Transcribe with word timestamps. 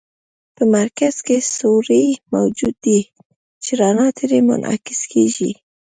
په 0.55 0.63
مرکز 0.75 1.15
کې 1.25 1.37
سوری 1.57 2.05
موجود 2.33 2.75
دی 2.85 2.99
چې 3.63 3.71
رڼا 3.81 4.07
ترې 4.17 4.39
منعکسه 4.49 5.05
کیږي. 5.13 5.51